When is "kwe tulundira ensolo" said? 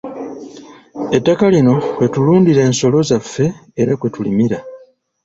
1.95-2.99